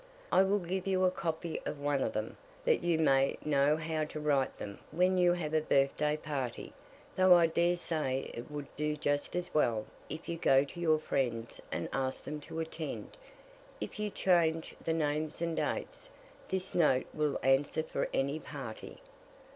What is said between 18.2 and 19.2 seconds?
party.